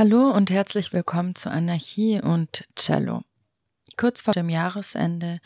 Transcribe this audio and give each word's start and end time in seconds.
Hallo 0.00 0.30
und 0.30 0.50
herzlich 0.50 0.94
willkommen 0.94 1.34
zu 1.34 1.50
Anarchie 1.50 2.22
und 2.22 2.64
Cello. 2.74 3.20
Kurz 3.98 4.22
vor 4.22 4.32
dem 4.32 4.48
Jahresende 4.48 5.40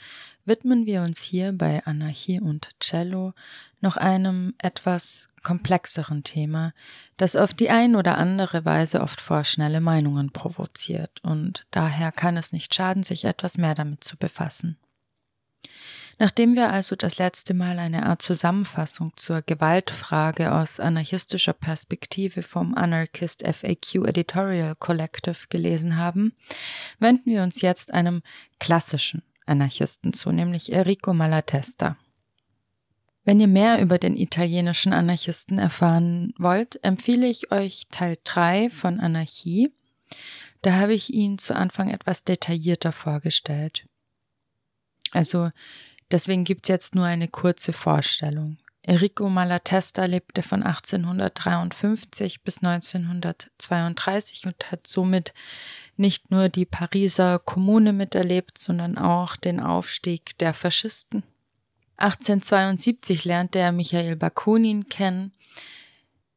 widmen 0.45 0.87
wir 0.87 1.03
uns 1.03 1.23
hier 1.23 1.51
bei 1.51 1.85
Anarchie 1.87 2.39
und 2.39 2.69
Cello 2.79 3.33
noch 3.81 3.97
einem 3.97 4.55
etwas 4.59 5.27
komplexeren 5.43 6.23
Thema, 6.23 6.73
das 7.17 7.35
auf 7.35 7.53
die 7.53 7.69
ein 7.69 7.97
oder 7.97 8.17
andere 8.17 8.65
Weise 8.65 9.01
oft 9.01 9.21
vorschnelle 9.21 9.81
Meinungen 9.81 10.31
provoziert 10.31 11.19
und 11.25 11.67
daher 11.73 12.13
kann 12.13 12.37
es 12.37 12.53
nicht 12.53 12.73
schaden, 12.73 13.03
sich 13.03 13.25
etwas 13.25 13.59
mehr 13.59 13.75
damit 13.75 14.05
zu 14.05 14.17
befassen. 14.17 14.79
Nachdem 16.19 16.55
wir 16.55 16.71
also 16.71 16.97
das 16.97 17.19
letzte 17.19 17.55
Mal 17.55 17.79
eine 17.79 18.07
Art 18.07 18.23
Zusammenfassung 18.23 19.13
zur 19.17 19.43
Gewaltfrage 19.43 20.53
aus 20.53 20.79
anarchistischer 20.79 21.53
Perspektive 21.53 22.43
vom 22.43 22.75
Anarchist 22.75 23.43
FAQ 23.47 24.07
Editorial 24.07 24.77
Collective 24.77 25.49
gelesen 25.49 25.97
haben, 25.97 26.35
wenden 26.99 27.31
wir 27.31 27.43
uns 27.43 27.61
jetzt 27.63 27.93
einem 27.93 28.23
klassischen 28.61 29.23
Anarchisten 29.47 30.13
zu, 30.13 30.31
nämlich 30.31 30.73
Enrico 30.73 31.13
Malatesta. 31.13 31.97
Wenn 33.25 33.41
ihr 33.41 33.49
mehr 33.49 33.81
über 33.81 33.99
den 33.99 34.17
italienischen 34.17 34.93
Anarchisten 34.93 35.59
erfahren 35.59 36.35
wollt, 36.39 36.83
empfehle 36.85 37.27
ich 37.27 37.51
euch 37.51 37.87
Teil 37.91 38.19
3 38.23 38.69
von 38.69 39.01
Anarchie. 39.01 39.73
Da 40.61 40.75
habe 40.75 40.95
ich 40.95 41.13
ihn 41.13 41.39
zu 41.39 41.57
Anfang 41.57 41.91
etwas 41.91 42.25
detaillierter 42.25 42.93
vorgestellt. 42.93 43.87
Also 45.11 45.51
Deswegen 46.15 46.45
gibt's 46.45 46.69
jetzt 46.69 46.95
nur 46.95 47.07
eine 47.07 47.27
kurze 47.27 47.73
Vorstellung. 47.73 48.59
Enrico 48.83 49.29
Malatesta 49.29 50.05
lebte 50.05 50.45
von 50.45 50.63
1853 50.63 52.45
bis 52.45 52.59
1932 52.63 54.47
und 54.47 54.71
hat 54.71 54.87
somit 54.87 55.35
nicht 55.97 56.31
nur 56.31 56.49
die 56.49 56.67
Pariser 56.67 57.41
Kommune 57.41 57.93
miterlebt, 57.93 58.59
sondern 58.59 58.97
auch 58.97 59.35
den 59.35 59.59
Aufstieg 59.59 60.39
der 60.39 60.55
Faschisten. 60.55 61.25
1872 61.97 63.25
lernte 63.25 63.59
er 63.59 63.73
Michael 63.73 64.15
Bakunin 64.15 64.89
kennen 64.89 65.33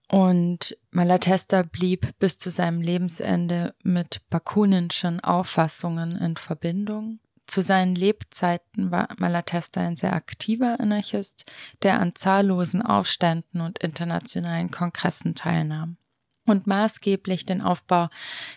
und 0.10 0.76
Malatesta 0.90 1.62
blieb 1.62 2.18
bis 2.18 2.40
zu 2.40 2.50
seinem 2.50 2.82
Lebensende 2.82 3.76
mit 3.84 4.28
Bakuninschen 4.32 5.20
Auffassungen 5.20 6.18
in 6.18 6.36
Verbindung. 6.36 7.20
Zu 7.48 7.62
seinen 7.62 7.96
Lebzeiten 7.96 8.92
war 8.92 9.08
Malatesta 9.18 9.82
ein 9.82 9.96
sehr 9.96 10.14
aktiver 10.14 10.80
Anarchist, 10.80 11.46
der 11.82 12.00
an 12.00 12.14
zahllosen 12.14 12.82
Aufständen 12.82 13.62
und 13.62 13.80
internationalen 13.80 14.70
Kongressen 14.70 15.34
teilnahm 15.34 15.98
und 16.46 16.68
maßgeblich 16.68 17.46
den 17.46 17.62
Aufbau 17.62 18.10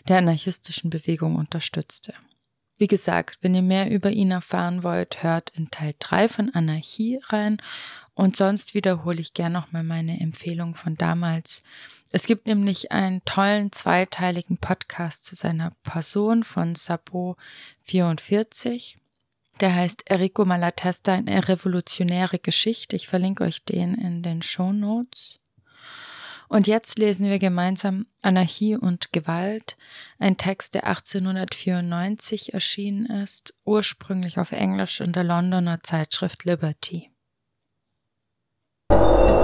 der 0.09 0.19
anarchistischen 0.19 0.91
Bewegung 0.91 1.37
unterstützte. 1.37 2.15
Wie 2.79 2.89
gesagt, 2.89 3.39
wenn 3.43 3.55
ihr 3.55 3.63
mehr 3.63 3.91
über 3.91 4.11
ihn 4.11 4.31
erfahren 4.31 4.83
wollt, 4.83 5.23
hört 5.23 5.51
in 5.51 5.71
Teil 5.71 5.95
3 5.99 6.29
von 6.29 6.55
Anarchie 6.55 7.21
rein 7.29 7.59
und 8.21 8.37
sonst 8.37 8.75
wiederhole 8.75 9.19
ich 9.19 9.33
gern 9.33 9.53
nochmal 9.53 9.83
meine 9.83 10.21
Empfehlung 10.21 10.75
von 10.75 10.95
damals. 10.95 11.63
Es 12.13 12.27
gibt 12.27 12.47
nämlich 12.47 12.93
einen 12.93 13.25
tollen 13.25 13.73
zweiteiligen 13.73 14.59
Podcast 14.59 15.25
zu 15.25 15.35
seiner 15.37 15.73
Person 15.85 16.45
von 16.45 16.75
Sabo 16.75 17.39
44. 17.85 18.99
Der 19.61 19.75
heißt 19.75 20.11
Enrico 20.11 20.45
Malatesta, 20.45 21.15
eine 21.15 21.49
revolutionäre 21.49 22.39
Geschichte. 22.39 22.95
Ich 22.95 23.09
verlinke 23.09 23.45
euch 23.45 23.65
den 23.65 23.95
in 23.95 24.23
den 24.23 24.43
Show 24.43 24.71
Notes. 24.71 25.39
Und 26.49 26.67
jetzt 26.67 26.99
lesen 26.99 27.31
wir 27.31 27.39
gemeinsam 27.39 28.05
Anarchie 28.21 28.77
und 28.77 29.13
Gewalt, 29.13 29.79
ein 30.19 30.37
Text, 30.37 30.75
der 30.75 30.87
1894 30.89 32.53
erschienen 32.53 33.07
ist, 33.07 33.55
ursprünglich 33.65 34.39
auf 34.39 34.53
Englisch 34.53 35.01
in 35.01 35.15
der 35.15 35.25
Londoner 35.25 35.83
Zeitschrift 35.83 36.45
Liberty. 36.45 37.11
you 38.91 39.40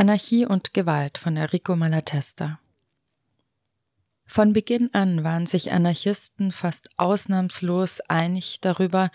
Anarchie 0.00 0.46
und 0.46 0.72
Gewalt 0.72 1.18
von 1.18 1.36
Enrico 1.36 1.76
Malatesta. 1.76 2.58
Von 4.24 4.54
Beginn 4.54 4.88
an 4.94 5.24
waren 5.24 5.46
sich 5.46 5.72
Anarchisten 5.72 6.52
fast 6.52 6.88
ausnahmslos 6.96 8.00
einig 8.08 8.62
darüber, 8.62 9.10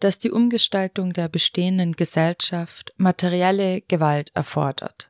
dass 0.00 0.18
die 0.18 0.32
Umgestaltung 0.32 1.12
der 1.12 1.28
bestehenden 1.28 1.92
Gesellschaft 1.92 2.92
materielle 2.96 3.82
Gewalt 3.82 4.32
erfordert. 4.34 5.08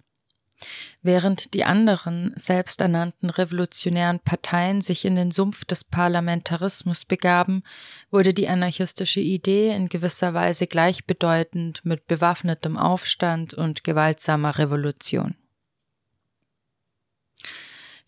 Während 1.03 1.55
die 1.55 1.65
anderen 1.65 2.33
selbsternannten 2.37 3.31
revolutionären 3.31 4.21
Parteien 4.21 4.81
sich 4.81 5.05
in 5.05 5.17
den 5.17 5.31
Sumpf 5.31 5.65
des 5.65 5.85
Parlamentarismus 5.85 7.05
begaben, 7.05 7.63
wurde 8.11 8.33
die 8.33 8.49
anarchistische 8.49 9.21
Idee 9.21 9.75
in 9.75 9.89
gewisser 9.89 10.35
Weise 10.35 10.67
gleichbedeutend 10.67 11.85
mit 11.85 12.07
bewaffnetem 12.07 12.77
Aufstand 12.77 13.55
und 13.55 13.85
gewaltsamer 13.85 14.59
Revolution. 14.59 15.37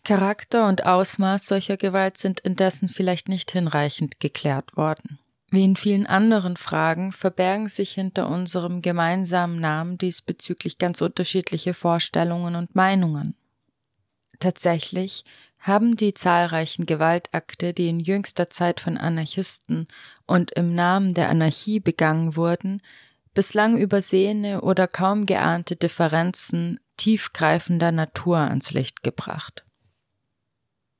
Charakter 0.03 0.67
und 0.67 0.85
Ausmaß 0.85 1.47
solcher 1.47 1.75
Gewalt 1.75 2.17
sind 2.17 2.39
indessen 2.39 2.87
vielleicht 2.87 3.27
nicht 3.27 3.51
hinreichend 3.51 4.21
geklärt 4.21 4.77
worden. 4.77 5.19
Wie 5.49 5.63
in 5.63 5.77
vielen 5.77 6.05
anderen 6.05 6.57
Fragen 6.57 7.13
verbergen 7.13 7.69
sich 7.69 7.93
hinter 7.93 8.27
unserem 8.29 8.81
gemeinsamen 8.81 9.61
Namen 9.61 9.97
diesbezüglich 9.97 10.77
ganz 10.77 11.01
unterschiedliche 11.01 11.73
Vorstellungen 11.73 12.55
und 12.55 12.75
Meinungen. 12.75 13.35
Tatsächlich 14.39 15.23
haben 15.59 15.95
die 15.95 16.13
zahlreichen 16.13 16.85
Gewaltakte, 16.85 17.73
die 17.73 17.87
in 17.87 17.99
jüngster 17.99 18.49
Zeit 18.49 18.79
von 18.79 18.97
Anarchisten 18.97 19.87
und 20.25 20.51
im 20.51 20.75
Namen 20.75 21.13
der 21.13 21.29
Anarchie 21.29 21.79
begangen 21.79 22.35
wurden, 22.35 22.81
bislang 23.33 23.77
übersehene 23.77 24.61
oder 24.61 24.87
kaum 24.87 25.25
geahnte 25.25 25.75
Differenzen 25.75 26.79
tiefgreifender 26.97 27.91
Natur 27.91 28.39
ans 28.39 28.71
Licht 28.71 29.03
gebracht. 29.03 29.66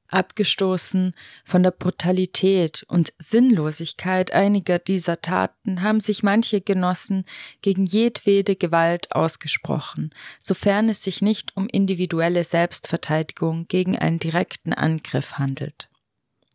Abgestoßen 0.09 1.13
von 1.44 1.63
der 1.63 1.72
Brutalität 1.72 2.85
und 2.88 3.13
Sinnlosigkeit 3.19 4.31
einiger 4.31 4.79
dieser 4.79 5.22
Taten 5.22 5.81
haben 5.81 6.00
sich 6.00 6.23
manche 6.23 6.62
Genossen 6.62 7.26
gegen 7.61 7.85
jedwede 7.85 8.55
Gewalt 8.55 9.11
ausgesprochen, 9.11 10.14
sofern 10.40 10.90
es 10.90 11.03
sich 11.03 11.22
nicht 11.22 11.55
um 11.58 11.67
individuelle 11.67 12.43
Selbstverteidigung 12.43 13.67
gegen 13.67 13.97
einen 13.97 14.20
direkten 14.20 14.73
Angriff 14.73 15.34
handelt. 15.34 15.90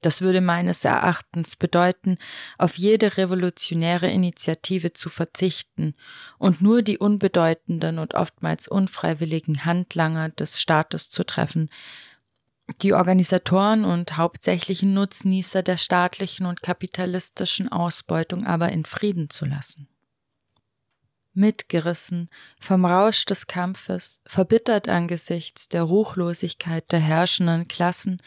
Das 0.03 0.21
würde 0.21 0.41
meines 0.41 0.85
Erachtens 0.85 1.55
bedeuten, 1.55 2.17
auf 2.59 2.77
jede 2.77 3.17
revolutionäre 3.17 4.11
Initiative 4.11 4.93
zu 4.93 5.09
verzichten 5.09 5.95
und 6.39 6.61
nur 6.61 6.83
die 6.83 6.99
unbedeutenden 6.99 8.01
und 8.01 8.15
oftmals 8.15 8.67
unfreiwilligen 8.67 9.65
Handlanger 9.65 10.29
des 10.31 10.61
Staates 10.61 11.09
zu 11.09 11.23
treffen, 11.25 11.71
die 12.81 12.95
Organisatoren 12.95 13.85
und 13.85 14.17
hauptsächlichen 14.17 14.95
Nutznießer 14.95 15.63
der 15.63 15.77
staatlichen 15.77 16.47
und 16.47 16.63
kapitalistischen 16.63 17.71
Ausbeutung 17.71 18.47
aber 18.47 18.71
in 18.71 18.85
Frieden 18.85 19.31
zu 19.31 19.45
lassen. 19.45 19.89
Mitgerissen 21.35 22.29
vom 22.61 22.85
Rausch 22.85 23.25
des 23.25 23.47
Kampfes, 23.47 24.21
verbittert 24.27 24.89
angesichts 24.89 25.69
der 25.69 25.83
Ruchlosigkeit 25.83 26.91
der 26.93 27.01
herrschenden 27.01 27.69
Klassen 27.69 28.21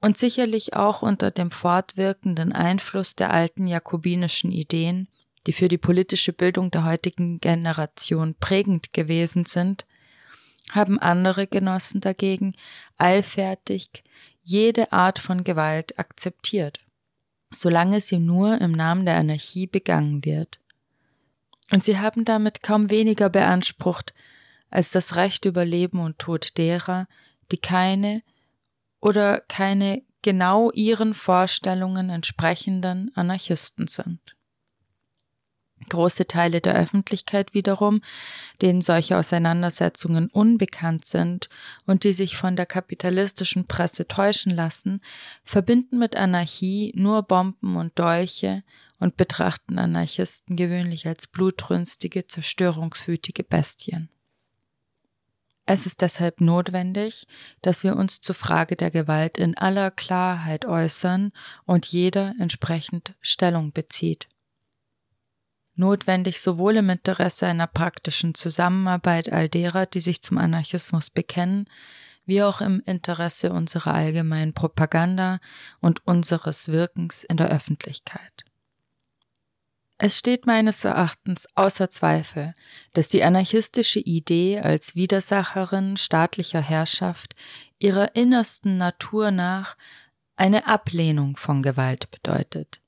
und 0.00 0.18
sicherlich 0.18 0.74
auch 0.74 1.02
unter 1.02 1.30
dem 1.30 1.50
fortwirkenden 1.50 2.52
Einfluss 2.52 3.14
der 3.14 3.32
alten 3.32 3.66
jakobinischen 3.66 4.50
Ideen, 4.50 5.08
die 5.46 5.52
für 5.52 5.68
die 5.68 5.78
politische 5.78 6.32
Bildung 6.32 6.70
der 6.70 6.84
heutigen 6.84 7.38
Generation 7.38 8.34
prägend 8.34 8.92
gewesen 8.92 9.46
sind, 9.46 9.86
haben 10.72 10.98
andere 10.98 11.46
Genossen 11.46 12.00
dagegen 12.00 12.54
eilfertig 12.98 14.04
jede 14.42 14.92
Art 14.92 15.18
von 15.18 15.44
Gewalt 15.44 15.98
akzeptiert. 15.98 16.80
solange 17.52 18.00
sie 18.00 18.18
nur 18.18 18.60
im 18.60 18.72
Namen 18.72 19.04
der 19.04 19.16
Anarchie 19.16 19.66
begangen 19.66 20.24
wird. 20.24 20.60
Und 21.70 21.82
sie 21.84 21.98
haben 21.98 22.24
damit 22.24 22.62
kaum 22.62 22.90
weniger 22.90 23.28
beansprucht 23.28 24.14
als 24.70 24.90
das 24.90 25.16
Recht 25.16 25.44
über 25.44 25.64
Leben 25.64 26.00
und 26.00 26.18
Tod 26.18 26.56
derer, 26.58 27.08
die 27.50 27.56
keine 27.58 28.22
oder 29.00 29.40
keine 29.40 30.02
genau 30.22 30.70
ihren 30.72 31.14
Vorstellungen 31.14 32.10
entsprechenden 32.10 33.10
Anarchisten 33.16 33.88
sind. 33.88 34.36
Große 35.88 36.26
Teile 36.26 36.60
der 36.60 36.74
Öffentlichkeit 36.74 37.54
wiederum, 37.54 38.02
denen 38.60 38.82
solche 38.82 39.16
Auseinandersetzungen 39.16 40.28
unbekannt 40.28 41.06
sind 41.06 41.48
und 41.86 42.04
die 42.04 42.12
sich 42.12 42.36
von 42.36 42.54
der 42.54 42.66
kapitalistischen 42.66 43.66
Presse 43.66 44.06
täuschen 44.06 44.54
lassen, 44.54 45.00
verbinden 45.42 45.98
mit 45.98 46.16
Anarchie 46.16 46.92
nur 46.94 47.22
Bomben 47.22 47.76
und 47.76 47.98
Dolche 47.98 48.62
und 48.98 49.16
betrachten 49.16 49.78
Anarchisten 49.78 50.56
gewöhnlich 50.56 51.08
als 51.08 51.26
blutrünstige, 51.26 52.26
zerstörungswütige 52.26 53.42
Bestien. 53.42 54.10
Es 55.72 55.86
ist 55.86 56.00
deshalb 56.00 56.40
notwendig, 56.40 57.26
dass 57.62 57.84
wir 57.84 57.96
uns 57.96 58.20
zur 58.20 58.34
Frage 58.34 58.74
der 58.76 58.90
Gewalt 58.90 59.38
in 59.38 59.56
aller 59.56 59.90
Klarheit 59.90 60.64
äußern 60.64 61.30
und 61.64 61.86
jeder 61.86 62.34
entsprechend 62.40 63.14
Stellung 63.20 63.72
bezieht. 63.72 64.28
Notwendig 65.80 66.42
sowohl 66.42 66.76
im 66.76 66.90
Interesse 66.90 67.46
einer 67.46 67.66
praktischen 67.66 68.34
Zusammenarbeit 68.34 69.32
all 69.32 69.48
derer, 69.48 69.86
die 69.86 70.02
sich 70.02 70.20
zum 70.20 70.36
Anarchismus 70.36 71.08
bekennen, 71.08 71.70
wie 72.26 72.42
auch 72.42 72.60
im 72.60 72.82
Interesse 72.84 73.50
unserer 73.50 73.94
allgemeinen 73.94 74.52
Propaganda 74.52 75.40
und 75.80 76.06
unseres 76.06 76.68
Wirkens 76.68 77.24
in 77.24 77.38
der 77.38 77.48
Öffentlichkeit. 77.48 78.44
Es 79.96 80.18
steht 80.18 80.44
meines 80.44 80.84
Erachtens 80.84 81.48
außer 81.54 81.88
Zweifel, 81.88 82.54
dass 82.92 83.08
die 83.08 83.24
anarchistische 83.24 84.00
Idee 84.00 84.60
als 84.60 84.96
Widersacherin 84.96 85.96
staatlicher 85.96 86.60
Herrschaft 86.60 87.34
ihrer 87.78 88.14
innersten 88.14 88.76
Natur 88.76 89.30
nach 89.30 89.78
eine 90.36 90.66
Ablehnung 90.66 91.38
von 91.38 91.62
Gewalt 91.62 92.10
bedeutet. 92.10 92.82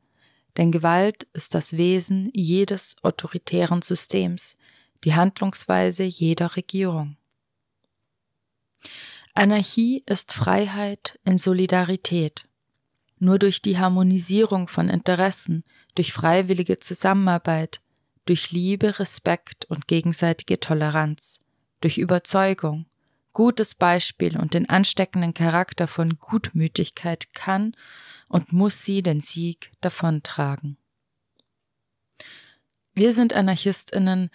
Denn 0.57 0.71
Gewalt 0.71 1.25
ist 1.33 1.55
das 1.55 1.77
Wesen 1.77 2.31
jedes 2.35 2.97
autoritären 3.03 3.83
Systems, 3.83 4.57
die 5.05 5.15
Handlungsweise 5.15 6.05
jeder 6.05 6.57
Regierung. 6.57 7.17
Anarchie 9.35 10.03
ist 10.07 10.33
Freiheit 10.33 11.19
in 11.25 11.39
Solidarität. 11.39 12.47
Nur 13.19 13.39
durch 13.39 13.63
die 13.63 13.79
Harmonisierung 13.79 14.69
von 14.69 14.89
Interessen 14.89 15.65
durch 15.95 16.13
freiwillige 16.13 16.79
Zusammenarbeit, 16.79 17.81
durch 18.27 18.53
Liebe, 18.53 18.99
Respekt 18.99 19.65
und 19.67 19.89
gegenseitige 19.89 20.61
Toleranz, 20.61 21.41
durch 21.81 21.99
Überzeugung, 21.99 22.87
gutes 23.33 23.75
Beispiel 23.75 24.39
und 24.39 24.55
den 24.55 24.69
ansteckenden 24.69 25.35
Charakter 25.35 25.89
von 25.89 26.19
Gutmütigkeit 26.19 27.35
kann 27.35 27.75
und 28.33 28.51
muss 28.51 28.83
sie 28.83 29.03
den 29.03 29.21
Sieg 29.21 29.71
davontragen. 29.83 30.79
Wir 32.95 33.13
sind 33.13 33.35
Anarchistinnen, 33.35 34.31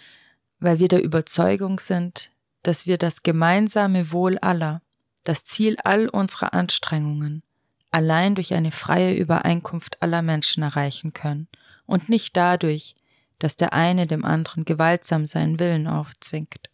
weil 0.60 0.78
wir 0.78 0.88
der 0.88 1.04
Überzeugung 1.04 1.80
sind, 1.80 2.30
dass 2.62 2.86
wir 2.86 3.00
das 3.00 3.24
gemeinsame 3.24 4.12
Wohl 4.12 4.38
aller, 4.38 4.82
das 5.24 5.46
Ziel 5.46 5.78
all 5.84 6.10
unserer 6.10 6.54
Anstrengungen, 6.54 7.42
allein 7.90 8.36
durch 8.36 8.54
eine 8.54 8.72
freie 8.72 9.16
Übereinkunft 9.16 10.02
aller 10.02 10.22
Menschen 10.22 10.62
erreichen 10.62 11.14
können 11.14 11.48
und 11.88 12.08
nicht 12.08 12.38
dadurch, 12.38 12.96
dass 13.40 13.58
der 13.58 13.74
eine 13.74 14.06
dem 14.06 14.24
anderen 14.24 14.64
gewaltsam 14.64 15.26
seinen 15.26 15.60
Willen 15.60 15.88
aufzwingt. 15.88 16.70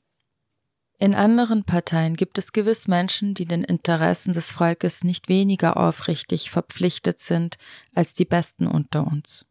In 1.03 1.15
anderen 1.15 1.65
Parteien 1.65 2.15
gibt 2.15 2.37
es 2.37 2.53
gewiss 2.53 2.87
Menschen, 2.87 3.33
die 3.33 3.43
den 3.43 3.65
Interessen 3.65 4.31
des 4.31 4.53
Volkes 4.53 5.03
nicht 5.03 5.27
weniger 5.27 5.75
aufrichtig 5.75 6.49
verpflichtet 6.49 7.19
sind 7.19 7.57
als 7.93 8.13
die 8.13 8.23
Besten 8.23 8.67
unter 8.67 9.05
uns. 9.05 9.45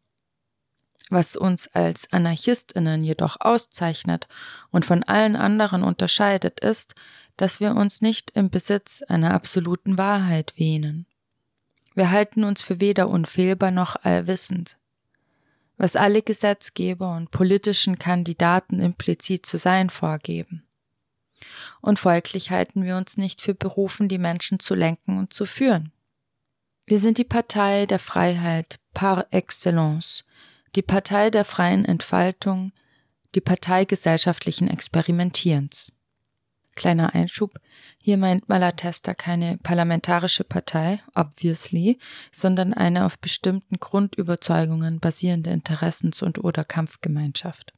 Was 1.11 1.37
uns 1.37 1.69
als 1.69 2.11
Anarchistinnen 2.11 3.05
jedoch 3.05 3.37
auszeichnet 3.39 4.29
und 4.71 4.87
von 4.87 5.03
allen 5.03 5.37
anderen 5.37 5.83
unterscheidet, 5.83 6.61
ist, 6.61 6.95
dass 7.37 7.61
wir 7.61 7.77
uns 7.77 8.01
nicht 8.01 8.31
im 8.31 8.49
Besitz 8.49 9.03
einer 9.03 9.35
absoluten 9.35 9.99
Wahrheit 9.99 10.55
wähnen. 10.57 11.05
Wir 11.95 12.11
halten 12.11 12.45
uns 12.45 12.63
für 12.63 12.81
weder 12.81 13.11
unfehlbar 13.11 13.73
noch 13.73 13.97
allwissend. 13.97 14.79
Was 15.77 15.97
alle 15.97 16.23
Gesetzgeber 16.23 17.15
und 17.15 17.31
politischen 17.31 17.99
Kandidaten 17.99 18.81
implizit 18.81 19.45
zu 19.45 19.59
sein 19.59 19.91
vorgeben. 19.91 20.65
Und 21.83 21.99
folglich 21.99 22.51
halten 22.51 22.85
wir 22.85 22.97
uns 22.97 23.19
nicht 23.19 23.43
für 23.43 23.55
berufen, 23.55 24.09
die 24.09 24.19
Menschen 24.19 24.61
zu 24.61 24.75
lenken 24.75 25.19
und 25.19 25.35
zu 25.35 25.45
führen. 25.45 25.93
Wir 26.87 26.99
sind 26.99 27.19
die 27.19 27.25
Partei 27.25 27.87
der 27.87 27.99
Freiheit 27.99 28.79
par 28.95 29.27
excellence, 29.31 30.25
die 30.75 30.83
Partei 30.83 31.29
der 31.29 31.45
freien 31.45 31.85
Entfaltung, 31.85 32.73
die 33.35 33.41
Partei 33.41 33.85
gesellschaftlichen 33.85 34.69
Experimentierens. 34.69 35.93
Kleiner 36.75 37.15
Einschub. 37.15 37.59
Hier 38.03 38.17
meint 38.17 38.49
Malatesta 38.49 39.13
keine 39.13 39.59
parlamentarische 39.59 40.45
Partei, 40.45 41.01
obviously, 41.15 41.99
sondern 42.31 42.73
eine 42.73 43.05
auf 43.05 43.19
bestimmten 43.19 43.79
Grundüberzeugungen 43.79 44.99
basierende 44.99 45.51
Interessens- 45.51 46.23
und 46.23 46.43
oder 46.43 46.65
Kampfgemeinschaft. 46.65 47.75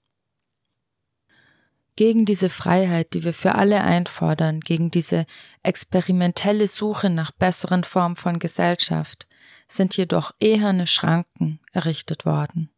Gegen 1.97 2.25
diese 2.25 2.49
Freiheit, 2.49 3.15
die 3.15 3.23
wir 3.23 3.33
für 3.33 3.55
alle 3.55 3.83
einfordern, 3.83 4.61
gegen 4.61 4.91
diese 4.91 5.27
experimentelle 5.63 6.67
Suche 6.67 7.09
nach 7.09 7.31
besseren 7.31 7.85
Formen 7.85 8.17
von 8.17 8.39
Gesellschaft, 8.41 9.27
sind 9.69 9.97
jedoch 9.97 10.33
eherne 10.41 10.87
Schranken 10.87 11.61
errichtet 11.73 12.27
worden. 12.27 12.71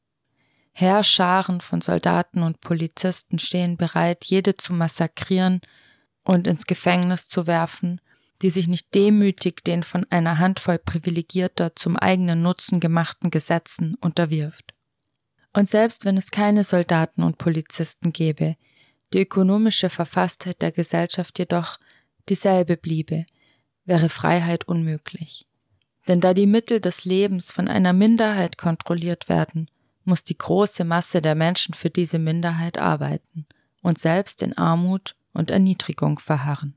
Heerscharen 0.72 1.62
von 1.62 1.80
Soldaten 1.80 2.42
und 2.42 2.60
Polizisten 2.60 3.38
stehen 3.38 3.78
bereit, 3.78 4.26
jede 4.26 4.54
zu 4.54 4.75
massakrieren, 4.75 5.61
und 6.26 6.46
ins 6.46 6.66
Gefängnis 6.66 7.28
zu 7.28 7.46
werfen, 7.46 8.00
die 8.42 8.50
sich 8.50 8.68
nicht 8.68 8.94
demütig 8.94 9.64
den 9.64 9.82
von 9.82 10.04
einer 10.11 10.38
Handvoll 10.38 10.78
Privilegierter 10.78 11.75
zum 11.75 11.96
eigenen 11.96 12.42
Nutzen 12.42 12.80
gemachten 12.80 13.30
Gesetzen 13.30 13.94
unterwirft. 14.00 14.75
Und 15.54 15.68
selbst 15.68 16.04
wenn 16.04 16.18
es 16.18 16.30
keine 16.30 16.64
Soldaten 16.64 17.23
und 17.23 17.38
Polizisten 17.38 18.12
gäbe, 18.12 18.56
die 19.12 19.20
ökonomische 19.20 19.90
Verfasstheit 19.90 20.62
der 20.62 20.72
Gesellschaft 20.72 21.38
jedoch 21.38 21.78
dieselbe 22.28 22.76
bliebe, 22.76 23.26
wäre 23.84 24.08
Freiheit 24.08 24.66
unmöglich. 24.66 25.46
Denn 26.08 26.20
da 26.20 26.34
die 26.34 26.46
Mittel 26.46 26.80
des 26.80 27.04
Lebens 27.04 27.50
von 27.50 27.68
einer 27.68 27.92
Minderheit 27.92 28.58
kontrolliert 28.58 29.28
werden, 29.28 29.70
muss 30.04 30.22
die 30.25 30.38
große 30.38 30.84
Masse 30.84 31.20
der 31.20 31.34
Menschen 31.34 31.75
für 31.75 31.90
diese 31.90 32.18
Minderheit 32.18 32.78
arbeiten 32.78 33.46
und 33.82 33.98
selbst 33.98 34.42
in 34.42 34.56
Armut 34.56 35.16
und 35.32 35.50
Erniedrigung 35.50 36.18
verharren. 36.18 36.75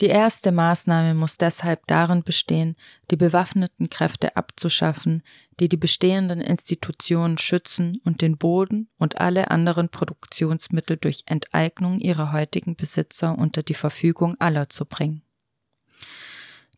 Die 0.00 0.06
erste 0.06 0.50
Maßnahme 0.50 1.14
muss 1.14 1.38
deshalb 1.38 1.86
darin 1.86 2.24
bestehen, 2.24 2.76
die 3.10 3.16
bewaffneten 3.16 3.90
Kräfte 3.90 4.36
abzuschaffen, 4.36 5.22
die 5.60 5.68
die 5.68 5.76
bestehenden 5.76 6.40
Institutionen 6.40 7.38
schützen 7.38 8.00
und 8.04 8.20
den 8.20 8.36
Boden 8.36 8.88
und 8.98 9.20
alle 9.20 9.52
anderen 9.52 9.88
Produktionsmittel 9.88 10.96
durch 10.96 11.22
Enteignung 11.26 12.00
ihrer 12.00 12.32
heutigen 12.32 12.74
Besitzer 12.74 13.38
unter 13.38 13.62
die 13.62 13.74
Verfügung 13.74 14.34
aller 14.40 14.68
zu 14.68 14.84
bringen. 14.84 15.22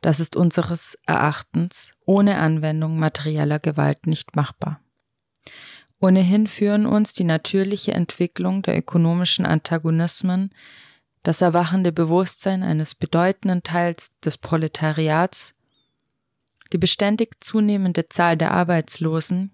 Das 0.03 0.21
ist 0.21 0.37
unseres 0.37 0.99
Erachtens 1.07 1.95
ohne 2.05 2.37
Anwendung 2.37 2.99
materieller 2.99 3.59
Gewalt 3.59 4.07
nicht 4.07 4.37
machbar. 4.37 4.81
Ohnehin 6.01 6.47
führen 6.47 6.85
uns 6.85 7.15
die 7.15 7.25
natürliche 7.25 7.93
Entwicklung 7.93 8.61
der 8.61 8.77
ökonomischen 8.77 9.47
Antagonismen, 9.47 10.51
das 11.27 11.41
erwachende 11.41 11.91
Bewusstsein 11.91 12.63
eines 12.63 12.95
bedeutenden 12.95 13.65
Teils 13.65 14.13
des 14.21 14.39
Proletariats, 14.39 15.55
die 16.73 16.79
beständig 16.79 17.43
zunehmende 17.43 18.07
Zahl 18.07 18.37
der 18.37 18.53
Arbeitslosen 18.53 19.51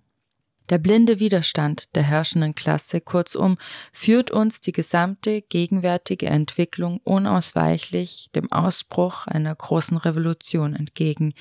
der 0.68 0.76
blinde 0.76 1.18
Widerstand 1.18 1.96
der 1.96 2.02
herrschenden 2.02 2.54
Klasse, 2.54 3.00
kurzum, 3.00 3.56
führt 3.90 4.30
uns 4.30 4.60
die 4.60 4.72
gesamte 4.72 5.40
gegenwärtige 5.40 6.26
Entwicklung 6.26 7.00
unausweichlich 7.04 8.28
dem 8.34 8.52
Ausbruch 8.52 9.26
einer 9.26 9.54
großen 9.54 9.96
Revolution 9.96 10.76
entgegen, 10.76 11.32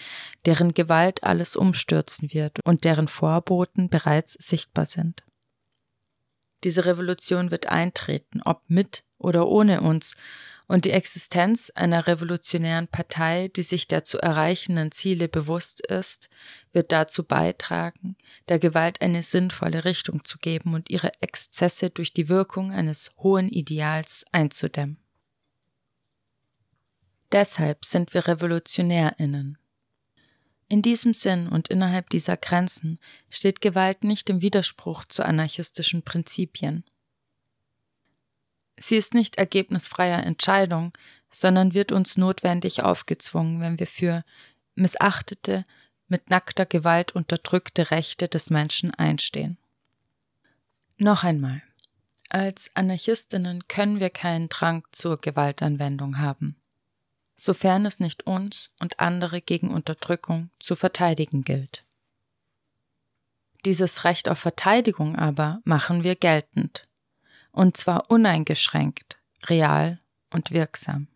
deren 0.46 0.74
Gewalt 0.74 1.24
alles 1.24 1.58
umstürzen 1.58 2.34
wird 2.34 2.60
und 2.64 2.86
deren 2.86 3.10
Vorboten 3.10 3.90
bereits 3.90 4.34
sichtbar 4.34 4.86
sind. 4.86 5.24
Diese 6.64 6.86
Revolution 6.86 7.52
wird 7.52 7.68
eintreten, 7.68 8.42
ob 8.44 8.62
mit 8.70 9.04
oder 9.22 9.48
ohne 9.48 9.82
uns, 9.82 10.16
und 10.72 10.86
die 10.86 10.92
Existenz 10.92 11.70
einer 11.76 12.08
revolutionären 12.08 12.88
Partei, 12.88 13.50
die 13.50 13.62
sich 13.62 13.90
der 13.90 14.06
zu 14.06 14.20
erreichenden 14.20 14.94
Ziele 14.94 15.28
bewusst 15.28 15.82
ist, 15.82 16.30
wird 16.72 16.94
dazu 16.94 17.26
beitragen, 17.26 18.16
der 18.48 18.58
Gewalt 18.58 19.02
eine 19.02 19.22
sinnvolle 19.22 19.84
Richtung 19.84 20.24
zu 20.24 20.38
geben 20.38 20.74
und 20.74 20.90
ihre 20.90 21.12
Exzesse 21.20 21.90
durch 21.90 22.14
die 22.14 22.30
Wirkung 22.30 22.72
eines 22.72 23.12
hohen 23.18 23.50
Ideals 23.50 24.24
einzudämmen. 24.32 24.98
Deshalb 27.34 27.84
sind 27.84 28.14
wir 28.14 28.30
Revolutionärinnen. 28.30 29.58
In 30.70 30.82
diesem 30.82 31.14
Sinn 31.14 31.50
und 31.50 31.68
innerhalb 31.68 32.10
dieser 32.10 32.38
Grenzen 32.38 32.98
steht 33.30 33.60
Gewalt 33.60 34.06
nicht 34.06 34.30
im 34.30 34.42
Widerspruch 34.42 35.04
zu 35.04 35.26
anarchistischen 35.26 36.02
Prinzipien. 36.02 36.86
Sie 38.78 38.96
ist 38.96 39.14
nicht 39.14 39.38
ergebnisfreier 39.38 40.24
Entscheidung, 40.24 40.94
sondern 41.30 41.74
wird 41.74 41.92
uns 41.92 42.18
notwendig 42.18 42.84
aufgezwungen, 42.84 43.62
wenn 43.62 43.80
wir 43.80 43.88
für 43.88 44.24
missachtete, 44.76 45.64
mit 46.08 46.30
nackter 46.30 46.66
Gewalt 46.66 47.14
unterdrückte 47.14 47.90
Rechte 47.90 48.28
des 48.28 48.50
Menschen 48.50 48.94
einstehen. 48.94 49.58
Noch 50.98 51.24
einmal. 51.24 51.64
Als 52.30 52.70
Anarchistinnen 52.76 53.68
können 53.68 54.00
wir 54.00 54.10
keinen 54.10 54.50
Drang 54.50 54.86
zur 54.92 55.20
Gewaltanwendung 55.20 56.20
haben, 56.20 56.56
sofern 57.36 57.86
es 57.86 58.00
nicht 58.00 58.28
uns 58.28 58.72
und 58.80 59.00
andere 59.00 59.42
gegen 59.42 59.70
Unterdrückung 59.72 60.50
zu 60.60 60.76
verteidigen 60.76 61.44
gilt. 61.44 61.86
Dieses 63.66 64.04
Recht 64.06 64.30
auf 64.30 64.40
Verteidigung 64.40 65.16
aber 65.16 65.62
machen 65.64 66.04
wir 66.04 66.16
geltend, 66.16 66.88
und 67.52 67.78
zwar 67.78 68.10
uneingeschränkt, 68.10 69.18
real 69.48 70.00
und 70.32 70.52
wirksam. 70.52 71.08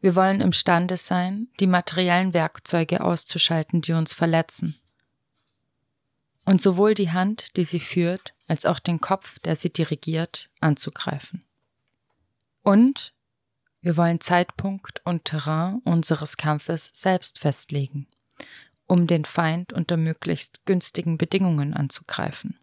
Wir 0.00 0.16
wollen 0.16 0.40
imstande 0.40 0.96
sein, 0.96 1.48
die 1.60 1.66
materiellen 1.66 2.34
Werkzeuge 2.34 3.04
auszuschalten, 3.04 3.82
die 3.82 3.92
uns 3.92 4.12
verletzen. 4.12 4.76
Und 6.44 6.60
sowohl 6.60 6.94
die 6.94 7.12
Hand, 7.12 7.56
die 7.56 7.64
sie 7.64 7.78
führt, 7.78 8.34
als 8.48 8.66
auch 8.66 8.80
den 8.80 9.00
Kopf, 9.00 9.38
der 9.38 9.54
sie 9.54 9.72
dirigiert, 9.72 10.50
anzugreifen. 10.60 11.44
Und 12.62 13.14
wir 13.80 13.96
wollen 13.96 14.20
Zeitpunkt 14.20 15.00
und 15.04 15.24
Terrain 15.24 15.80
unseres 15.84 16.36
Kampfes 16.36 16.90
selbst 16.92 17.38
festlegen, 17.38 18.08
um 18.86 19.06
den 19.06 19.24
Feind 19.24 19.72
unter 19.72 19.96
möglichst 19.96 20.64
günstigen 20.66 21.16
Bedingungen 21.18 21.74
anzugreifen. 21.74 22.58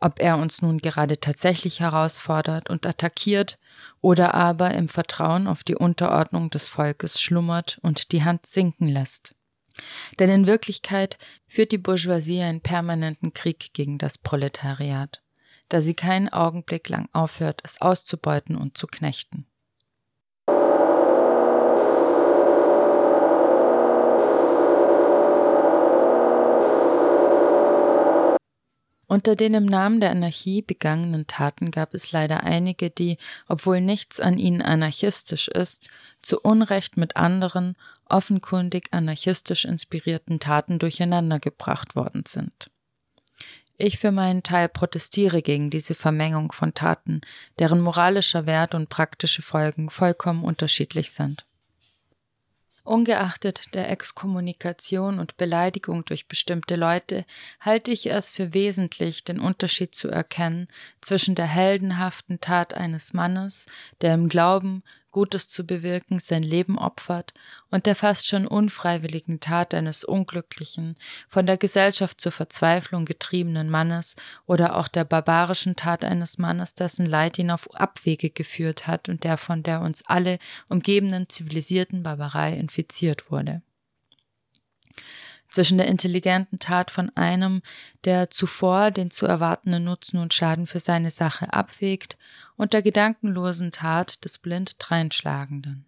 Ob 0.00 0.20
er 0.20 0.38
uns 0.38 0.62
nun 0.62 0.78
gerade 0.78 1.18
tatsächlich 1.18 1.80
herausfordert 1.80 2.70
und 2.70 2.86
attackiert 2.86 3.58
oder 4.00 4.34
aber 4.34 4.72
im 4.74 4.88
Vertrauen 4.88 5.46
auf 5.48 5.64
die 5.64 5.74
Unterordnung 5.74 6.50
des 6.50 6.68
Volkes 6.68 7.20
schlummert 7.20 7.78
und 7.82 8.12
die 8.12 8.22
Hand 8.22 8.46
sinken 8.46 8.88
lässt. 8.88 9.34
Denn 10.18 10.30
in 10.30 10.46
Wirklichkeit 10.46 11.18
führt 11.46 11.72
die 11.72 11.78
Bourgeoisie 11.78 12.42
einen 12.42 12.60
permanenten 12.60 13.32
Krieg 13.32 13.72
gegen 13.72 13.98
das 13.98 14.18
Proletariat, 14.18 15.22
da 15.68 15.80
sie 15.80 15.94
keinen 15.94 16.28
Augenblick 16.28 16.88
lang 16.88 17.08
aufhört, 17.12 17.60
es 17.64 17.80
auszubeuten 17.80 18.56
und 18.56 18.76
zu 18.78 18.86
knechten. 18.86 19.46
Unter 29.10 29.36
den 29.36 29.54
im 29.54 29.64
Namen 29.64 30.00
der 30.00 30.10
Anarchie 30.10 30.60
begangenen 30.60 31.26
Taten 31.26 31.70
gab 31.70 31.94
es 31.94 32.12
leider 32.12 32.44
einige, 32.44 32.90
die, 32.90 33.16
obwohl 33.48 33.80
nichts 33.80 34.20
an 34.20 34.36
ihnen 34.36 34.60
anarchistisch 34.60 35.48
ist, 35.48 35.88
zu 36.20 36.38
Unrecht 36.40 36.98
mit 36.98 37.16
anderen, 37.16 37.74
offenkundig 38.04 38.88
anarchistisch 38.90 39.64
inspirierten 39.64 40.40
Taten 40.40 40.78
durcheinandergebracht 40.78 41.96
worden 41.96 42.24
sind. 42.28 42.70
Ich 43.78 43.98
für 43.98 44.12
meinen 44.12 44.42
Teil 44.42 44.68
protestiere 44.68 45.40
gegen 45.40 45.70
diese 45.70 45.94
Vermengung 45.94 46.52
von 46.52 46.74
Taten, 46.74 47.22
deren 47.58 47.80
moralischer 47.80 48.44
Wert 48.44 48.74
und 48.74 48.90
praktische 48.90 49.40
Folgen 49.40 49.88
vollkommen 49.88 50.44
unterschiedlich 50.44 51.12
sind. 51.12 51.46
Ungeachtet 52.88 53.74
der 53.74 53.90
Exkommunikation 53.90 55.18
und 55.18 55.36
Beleidigung 55.36 56.06
durch 56.06 56.26
bestimmte 56.26 56.74
Leute 56.74 57.26
halte 57.60 57.90
ich 57.90 58.10
es 58.10 58.30
für 58.30 58.54
wesentlich, 58.54 59.24
den 59.24 59.40
Unterschied 59.40 59.94
zu 59.94 60.08
erkennen 60.08 60.68
zwischen 61.02 61.34
der 61.34 61.44
heldenhaften 61.44 62.40
Tat 62.40 62.72
eines 62.72 63.12
Mannes, 63.12 63.66
der 64.00 64.14
im 64.14 64.30
Glauben 64.30 64.82
Gutes 65.10 65.48
zu 65.48 65.64
bewirken, 65.64 66.20
sein 66.20 66.42
Leben 66.42 66.78
opfert, 66.78 67.34
und 67.70 67.86
der 67.86 67.94
fast 67.94 68.26
schon 68.26 68.46
unfreiwilligen 68.46 69.40
Tat 69.40 69.74
eines 69.74 70.04
unglücklichen, 70.04 70.96
von 71.28 71.46
der 71.46 71.56
Gesellschaft 71.56 72.20
zur 72.20 72.32
Verzweiflung 72.32 73.04
getriebenen 73.04 73.70
Mannes 73.70 74.16
oder 74.46 74.76
auch 74.76 74.88
der 74.88 75.04
barbarischen 75.04 75.76
Tat 75.76 76.04
eines 76.04 76.38
Mannes, 76.38 76.74
dessen 76.74 77.06
Leid 77.06 77.38
ihn 77.38 77.50
auf 77.50 77.74
Abwege 77.74 78.30
geführt 78.30 78.86
hat 78.86 79.08
und 79.08 79.24
der 79.24 79.36
von 79.36 79.62
der 79.62 79.80
uns 79.80 80.02
alle 80.06 80.38
umgebenden 80.68 81.28
zivilisierten 81.28 82.02
Barbarei 82.02 82.54
infiziert 82.54 83.30
wurde 83.30 83.62
zwischen 85.48 85.78
der 85.78 85.86
intelligenten 85.86 86.58
Tat 86.58 86.90
von 86.90 87.10
einem, 87.16 87.62
der 88.04 88.30
zuvor 88.30 88.90
den 88.90 89.10
zu 89.10 89.26
erwartenden 89.26 89.84
Nutzen 89.84 90.18
und 90.18 90.34
Schaden 90.34 90.66
für 90.66 90.80
seine 90.80 91.10
Sache 91.10 91.52
abwägt, 91.52 92.16
und 92.56 92.72
der 92.72 92.82
gedankenlosen 92.82 93.70
Tat 93.70 94.24
des 94.24 94.38
blind 94.38 94.76
Dreinschlagenden. 94.78 95.86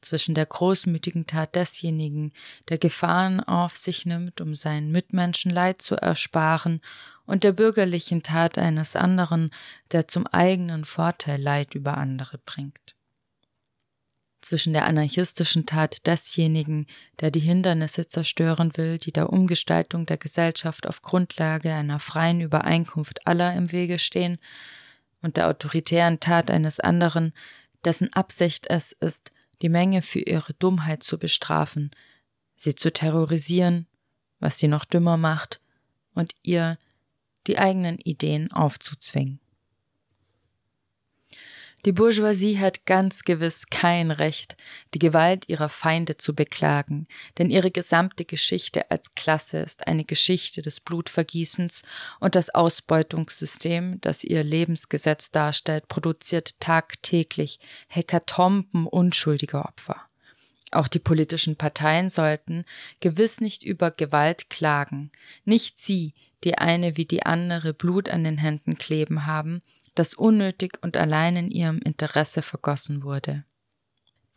Zwischen 0.00 0.34
der 0.34 0.46
großmütigen 0.46 1.26
Tat 1.26 1.54
desjenigen, 1.54 2.32
der 2.70 2.78
Gefahren 2.78 3.40
auf 3.40 3.76
sich 3.76 4.06
nimmt, 4.06 4.40
um 4.40 4.54
seinen 4.54 4.90
Mitmenschen 4.90 5.50
Leid 5.50 5.82
zu 5.82 5.96
ersparen, 5.96 6.80
und 7.26 7.44
der 7.44 7.52
bürgerlichen 7.52 8.22
Tat 8.22 8.58
eines 8.58 8.96
anderen, 8.96 9.50
der 9.92 10.08
zum 10.08 10.26
eigenen 10.26 10.84
Vorteil 10.84 11.40
Leid 11.40 11.74
über 11.74 11.96
andere 11.96 12.38
bringt 12.38 12.96
zwischen 14.40 14.72
der 14.72 14.86
anarchistischen 14.86 15.66
Tat 15.66 16.06
desjenigen, 16.06 16.86
der 17.20 17.30
die 17.30 17.40
Hindernisse 17.40 18.08
zerstören 18.08 18.76
will, 18.76 18.98
die 18.98 19.12
der 19.12 19.30
Umgestaltung 19.30 20.06
der 20.06 20.16
Gesellschaft 20.16 20.86
auf 20.86 21.02
Grundlage 21.02 21.72
einer 21.72 21.98
freien 21.98 22.40
Übereinkunft 22.40 23.26
aller 23.26 23.54
im 23.54 23.72
Wege 23.72 23.98
stehen, 23.98 24.38
und 25.22 25.36
der 25.36 25.48
autoritären 25.48 26.18
Tat 26.18 26.50
eines 26.50 26.80
anderen, 26.80 27.34
dessen 27.84 28.12
Absicht 28.14 28.66
es 28.68 28.92
ist, 28.92 29.32
die 29.60 29.68
Menge 29.68 30.00
für 30.00 30.20
ihre 30.20 30.54
Dummheit 30.54 31.02
zu 31.02 31.18
bestrafen, 31.18 31.90
sie 32.56 32.74
zu 32.74 32.92
terrorisieren, 32.92 33.86
was 34.38 34.58
sie 34.58 34.68
noch 34.68 34.84
dümmer 34.84 35.16
macht, 35.16 35.60
und 36.14 36.34
ihr 36.42 36.78
die 37.46 37.58
eigenen 37.58 37.98
Ideen 37.98 38.52
aufzuzwingen. 38.52 39.39
Die 41.86 41.92
Bourgeoisie 41.92 42.58
hat 42.58 42.84
ganz 42.84 43.22
gewiss 43.22 43.68
kein 43.70 44.10
Recht, 44.10 44.56
die 44.92 44.98
Gewalt 44.98 45.48
ihrer 45.48 45.70
Feinde 45.70 46.18
zu 46.18 46.34
beklagen, 46.34 47.06
denn 47.38 47.48
ihre 47.48 47.70
gesamte 47.70 48.26
Geschichte 48.26 48.90
als 48.90 49.14
Klasse 49.14 49.60
ist 49.60 49.86
eine 49.86 50.04
Geschichte 50.04 50.60
des 50.60 50.80
Blutvergießens 50.80 51.82
und 52.18 52.34
das 52.34 52.50
Ausbeutungssystem, 52.50 53.98
das 54.02 54.24
ihr 54.24 54.44
Lebensgesetz 54.44 55.30
darstellt, 55.30 55.88
produziert 55.88 56.60
tagtäglich 56.60 57.60
Hekatomben 57.88 58.86
unschuldiger 58.86 59.64
Opfer. 59.64 59.96
Auch 60.72 60.86
die 60.86 60.98
politischen 60.98 61.56
Parteien 61.56 62.10
sollten 62.10 62.64
gewiss 63.00 63.40
nicht 63.40 63.62
über 63.62 63.90
Gewalt 63.90 64.50
klagen, 64.50 65.10
nicht 65.46 65.78
sie, 65.78 66.12
die 66.44 66.58
eine 66.58 66.96
wie 66.96 67.06
die 67.06 67.24
andere 67.24 67.72
Blut 67.72 68.08
an 68.10 68.24
den 68.24 68.38
Händen 68.38 68.76
kleben 68.76 69.26
haben, 69.26 69.62
das 69.94 70.14
unnötig 70.14 70.78
und 70.82 70.96
allein 70.96 71.36
in 71.36 71.50
ihrem 71.50 71.78
Interesse 71.78 72.42
vergossen 72.42 73.02
wurde, 73.02 73.44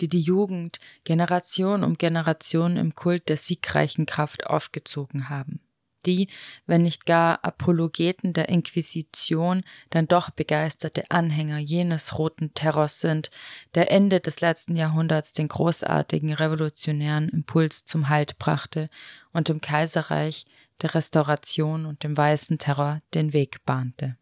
die 0.02 0.10
die 0.10 0.22
Jugend 0.22 0.80
Generation 1.04 1.84
um 1.84 1.98
Generation 1.98 2.78
im 2.78 2.96
Kult 2.96 3.30
der 3.30 3.38
siegreichen 3.38 4.06
Kraft 4.06 4.48
aufgezogen 4.48 5.30
haben, 5.30 5.60
die, 6.06 6.28
wenn 6.66 6.84
nicht 6.84 7.06
gar 7.06 7.44
Apologeten 7.46 8.34
der 8.34 8.50
Inquisition, 8.50 9.64
dann 9.90 10.08
doch 10.08 10.30
begeisterte 10.32 11.10
Anhänger 11.10 11.60
jenes 11.60 12.18
roten 12.18 12.54
Terrors 12.54 13.00
sind, 13.00 13.30
der 13.76 13.92
Ende 13.92 14.20
des 14.20 14.42
letzten 14.42 14.76
Jahrhunderts 14.76 15.34
den 15.34 15.48
großartigen 15.48 16.34
revolutionären 16.34 17.30
Impuls 17.30 17.86
zum 17.86 18.10
Halt 18.10 18.38
brachte 18.38 18.90
und 19.32 19.50
im 19.50 19.62
Kaiserreich 19.62 20.46
der 20.82 20.96
Restauration 20.96 21.86
und 21.86 22.04
dem 22.04 22.18
weißen 22.18 22.58
Terror 22.58 23.02
den 23.14 23.32
Weg 23.34 23.64
bahnte. 23.66 24.18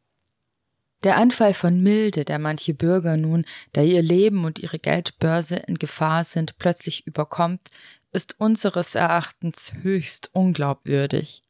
Der 1.03 1.17
Anfall 1.17 1.55
von 1.55 1.81
Milde, 1.81 2.25
der 2.25 2.37
manche 2.37 2.75
Bürger 2.75 3.17
nun, 3.17 3.45
da 3.73 3.81
ihr 3.81 4.03
Leben 4.03 4.45
und 4.45 4.59
ihre 4.59 4.77
Geldbörse 4.77 5.55
in 5.55 5.75
Gefahr 5.75 6.23
sind, 6.23 6.57
plötzlich 6.59 7.07
überkommt, 7.07 7.69
ist 8.11 8.39
unseres 8.39 8.93
Erachtens 8.93 9.73
höchst 9.81 10.29
unglaubwürdig. 10.33 11.41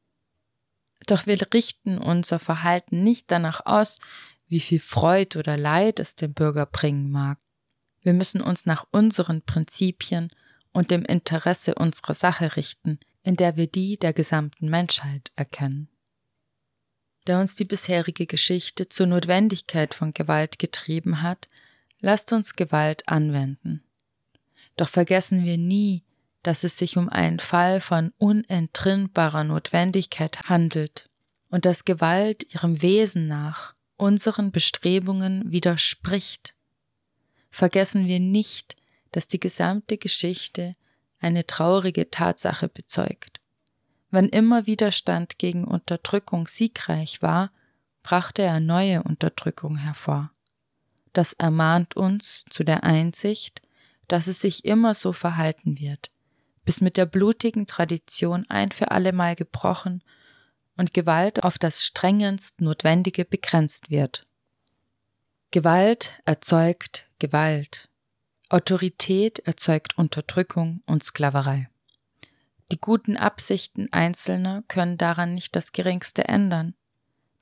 Doch 1.07 1.25
wir 1.25 1.39
richten 1.53 1.97
unser 1.97 2.39
Verhalten 2.39 3.03
nicht 3.03 3.29
danach 3.29 3.65
aus, 3.65 3.99
wie 4.47 4.59
viel 4.59 4.79
Freud 4.79 5.37
oder 5.37 5.57
Leid 5.57 5.99
es 5.99 6.15
dem 6.15 6.33
Bürger 6.33 6.65
bringen 6.65 7.09
mag. 7.09 7.39
Wir 8.01 8.13
müssen 8.13 8.41
uns 8.41 8.65
nach 8.65 8.85
unseren 8.91 9.41
Prinzipien 9.41 10.29
und 10.71 10.91
dem 10.91 11.03
Interesse 11.03 11.75
unserer 11.75 12.13
Sache 12.13 12.55
richten, 12.55 12.99
in 13.23 13.35
der 13.35 13.57
wir 13.57 13.67
die 13.67 13.97
der 13.97 14.13
gesamten 14.13 14.69
Menschheit 14.69 15.31
erkennen. 15.35 15.90
Da 17.25 17.39
uns 17.39 17.55
die 17.55 17.65
bisherige 17.65 18.25
Geschichte 18.25 18.89
zur 18.89 19.07
Notwendigkeit 19.07 19.93
von 19.93 20.13
Gewalt 20.13 20.57
getrieben 20.59 21.21
hat, 21.21 21.49
lasst 21.99 22.33
uns 22.33 22.55
Gewalt 22.55 23.07
anwenden. 23.07 23.83
Doch 24.75 24.89
vergessen 24.89 25.45
wir 25.45 25.57
nie, 25.57 26.03
dass 26.43 26.63
es 26.63 26.77
sich 26.77 26.97
um 26.97 27.09
einen 27.09 27.39
Fall 27.39 27.81
von 27.81 28.13
unentrinnbarer 28.17 29.43
Notwendigkeit 29.43 30.49
handelt 30.49 31.09
und 31.49 31.65
dass 31.65 31.85
Gewalt 31.85 32.51
ihrem 32.53 32.81
Wesen 32.81 33.27
nach 33.27 33.75
unseren 33.97 34.51
Bestrebungen 34.51 35.51
widerspricht. 35.51 36.55
Vergessen 37.51 38.07
wir 38.07 38.19
nicht, 38.19 38.75
dass 39.11 39.27
die 39.27 39.39
gesamte 39.39 39.97
Geschichte 39.97 40.75
eine 41.19 41.45
traurige 41.45 42.09
Tatsache 42.09 42.67
bezeugt. 42.67 43.40
Wann 44.11 44.27
immer 44.27 44.67
Widerstand 44.67 45.39
gegen 45.39 45.63
Unterdrückung 45.63 46.47
siegreich 46.47 47.21
war, 47.21 47.51
brachte 48.03 48.41
er 48.41 48.59
neue 48.59 49.03
Unterdrückung 49.03 49.77
hervor. 49.77 50.31
Das 51.13 51.33
ermahnt 51.33 51.95
uns 51.95 52.43
zu 52.49 52.63
der 52.63 52.83
Einsicht, 52.83 53.61
dass 54.07 54.27
es 54.27 54.41
sich 54.41 54.65
immer 54.65 54.93
so 54.93 55.13
verhalten 55.13 55.79
wird, 55.79 56.11
bis 56.65 56.81
mit 56.81 56.97
der 56.97 57.05
blutigen 57.05 57.67
Tradition 57.67 58.45
ein 58.49 58.71
für 58.71 58.91
allemal 58.91 59.35
gebrochen 59.35 60.03
und 60.75 60.93
Gewalt 60.93 61.43
auf 61.43 61.57
das 61.57 61.83
strengendst 61.83 62.59
Notwendige 62.59 63.23
begrenzt 63.23 63.89
wird. 63.89 64.27
Gewalt 65.51 66.13
erzeugt 66.25 67.07
Gewalt. 67.19 67.89
Autorität 68.49 69.39
erzeugt 69.39 69.97
Unterdrückung 69.97 70.81
und 70.85 71.03
Sklaverei. 71.03 71.70
Die 72.71 72.79
guten 72.79 73.17
Absichten 73.17 73.91
Einzelner 73.91 74.63
können 74.69 74.97
daran 74.97 75.35
nicht 75.35 75.55
das 75.57 75.73
geringste 75.73 76.29
ändern. 76.29 76.73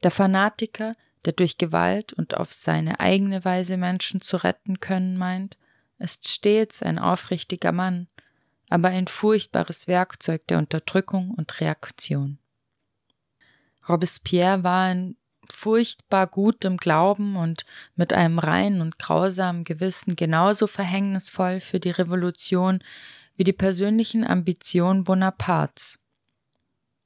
Der 0.01 0.09
Fanatiker, 0.09 0.93
der 1.23 1.33
durch 1.33 1.59
Gewalt 1.59 2.13
und 2.13 2.35
auf 2.35 2.51
seine 2.51 2.99
eigene 2.99 3.45
Weise 3.45 3.77
Menschen 3.77 4.21
zu 4.21 4.37
retten 4.37 4.79
können 4.79 5.17
meint, 5.17 5.57
ist 5.99 6.27
stets 6.27 6.81
ein 6.81 6.97
aufrichtiger 6.97 7.71
Mann, 7.71 8.07
aber 8.69 8.87
ein 8.87 9.07
furchtbares 9.07 9.87
Werkzeug 9.87 10.47
der 10.47 10.57
Unterdrückung 10.57 11.31
und 11.31 11.59
Reaktion. 11.59 12.39
Robespierre 13.87 14.63
war 14.63 14.91
in 14.91 15.15
furchtbar 15.51 16.27
gutem 16.27 16.77
Glauben 16.77 17.35
und 17.35 17.65
mit 17.95 18.13
einem 18.13 18.39
reinen 18.39 18.81
und 18.81 18.99
grausamen 18.99 19.63
Gewissen 19.63 20.15
genauso 20.15 20.67
verhängnisvoll 20.67 21.59
für 21.59 21.79
die 21.79 21.89
Revolution 21.89 22.83
wie 23.39 23.45
die 23.45 23.53
persönlichen 23.53 24.27
Ambitionen 24.27 25.05
Bonapartes. 25.05 25.97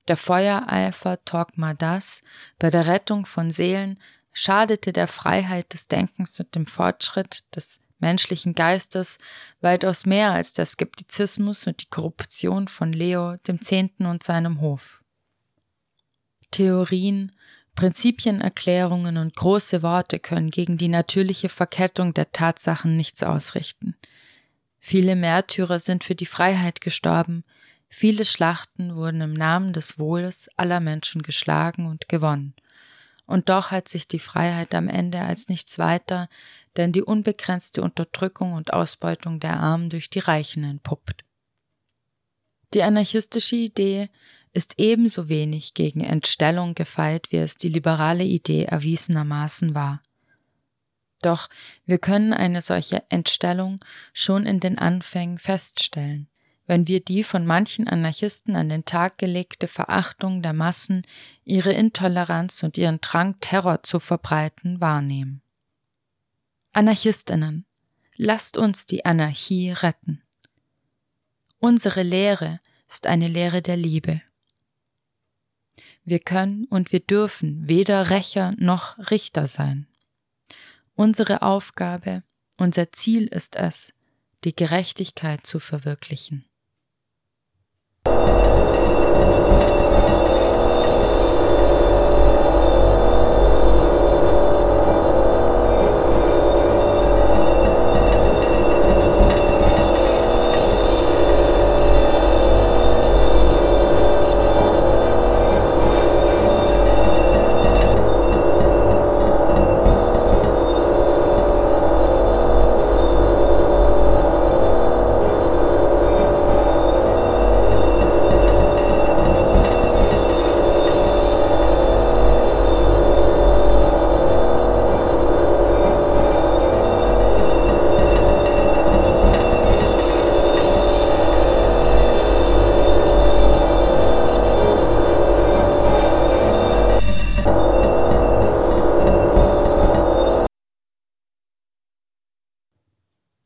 Der 0.08 0.18
Feuereifer 0.18 1.24
Torquemadas 1.26 2.24
bei 2.58 2.72
der 2.72 2.88
Rettung 2.88 3.28
von 3.28 3.52
Seelen 3.52 4.00
schadete 4.34 4.92
der 4.92 5.08
Freiheit 5.08 5.72
des 5.74 5.88
Denkens 5.88 6.40
und 6.40 6.56
dem 6.56 6.66
Fortschritt 6.66 7.42
des 7.56 7.80
menschlichen 8.00 8.56
Geistes 8.56 9.20
weitaus 9.62 10.08
mehr 10.08 10.32
als 10.32 10.54
der 10.54 10.66
Skeptizismus 10.66 11.68
und 11.68 11.84
die 11.84 11.90
Korruption 11.92 12.68
von 12.68 12.92
Leo 12.92 13.36
dem 13.48 13.62
Zehnten 13.62 14.08
und 14.08 14.24
seinem 14.24 14.60
Hof. 14.60 15.04
Theorien, 16.50 17.32
Prinzipienerklärungen 17.76 19.18
und 19.18 19.36
große 19.36 19.84
Worte 19.84 20.18
können 20.18 20.50
gegen 20.50 20.80
die 20.80 20.90
natürliche 20.90 21.50
Verkettung 21.50 22.16
der 22.16 22.32
Tatsachen 22.32 22.98
nichts 22.98 23.22
ausrichten. 23.22 23.96
Viele 24.86 25.16
Märtyrer 25.16 25.80
sind 25.80 26.04
für 26.04 26.14
die 26.14 26.26
Freiheit 26.26 26.82
gestorben, 26.82 27.46
viele 27.88 28.26
Schlachten 28.26 28.98
wurden 28.98 29.22
im 29.22 29.32
Namen 29.34 29.72
des 29.72 29.98
Wohles 29.98 30.50
aller 30.58 30.82
Menschen 30.82 31.24
geschlagen 31.24 31.86
und 31.86 32.10
gewonnen. 32.10 32.54
Und 33.26 33.48
doch 33.48 33.72
hat 33.72 33.88
sich 33.88 34.10
die 34.10 34.20
Freiheit 34.20 34.76
am 34.76 34.90
Ende 34.90 35.22
als 35.22 35.48
nichts 35.48 35.80
weiter, 35.80 36.28
denn 36.76 36.92
die 36.92 37.02
unbegrenzte 37.02 37.82
Unterdrückung 37.82 38.52
und 38.52 38.74
Ausbeutung 38.74 39.40
der 39.40 39.58
Armen 39.58 39.90
durch 39.90 40.10
die 40.10 40.20
Reichen 40.20 40.66
entpuppt. 40.66 41.24
Die 42.74 42.84
anarchistische 42.84 43.56
Idee 43.56 44.10
ist 44.52 44.74
ebenso 44.80 45.30
wenig 45.30 45.76
gegen 45.76 46.02
Entstellung 46.02 46.76
gefeit, 46.76 47.32
wie 47.32 47.38
es 47.38 47.56
die 47.56 47.70
liberale 47.70 48.26
Idee 48.26 48.66
erwiesenermaßen 48.66 49.76
war. 49.76 50.02
Doch 51.24 51.50
wir 51.86 52.00
können 52.00 52.34
eine 52.34 52.62
solche 52.62 53.02
Entstellung 53.10 53.80
schon 54.14 54.46
in 54.46 54.60
den 54.60 54.78
Anfängen 54.78 55.38
feststellen, 55.38 56.28
wenn 56.68 56.88
wir 56.88 57.00
die 57.00 57.24
von 57.24 57.46
manchen 57.46 57.88
Anarchisten 57.88 58.58
an 58.58 58.68
den 58.68 58.84
Tag 58.84 59.18
gelegte 59.18 59.68
Verachtung 59.68 60.42
der 60.42 60.52
Massen, 60.52 61.04
ihre 61.46 61.72
Intoleranz 61.72 62.62
und 62.62 62.78
ihren 62.78 63.00
Drang, 63.00 63.40
Terror 63.40 63.84
zu 63.84 64.02
verbreiten, 64.02 64.82
wahrnehmen. 64.82 65.42
Anarchistinnen, 66.74 67.66
lasst 68.18 68.58
uns 68.58 68.86
die 68.86 69.06
Anarchie 69.06 69.72
retten. 69.72 70.22
Unsere 71.60 72.04
Lehre 72.04 72.60
ist 72.90 73.08
eine 73.08 73.30
Lehre 73.30 73.62
der 73.62 73.78
Liebe. 73.78 74.22
Wir 76.04 76.20
können 76.20 76.66
und 76.66 76.92
wir 76.92 77.00
dürfen 77.00 77.70
weder 77.70 78.10
Rächer 78.10 78.54
noch 78.58 78.98
Richter 79.10 79.48
sein. 79.48 79.88
Unsere 80.96 81.42
Aufgabe, 81.42 82.24
unser 82.58 82.92
Ziel 82.92 83.26
ist 83.26 83.56
es, 83.56 83.94
die 84.44 84.56
Gerechtigkeit 84.56 85.46
zu 85.46 85.60
verwirklichen. 85.60 86.46